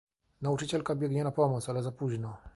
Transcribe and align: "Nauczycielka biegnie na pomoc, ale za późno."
"Nauczycielka 0.41 0.95
biegnie 0.95 1.23
na 1.23 1.31
pomoc, 1.31 1.69
ale 1.69 1.83
za 1.83 1.91
późno." 1.91 2.37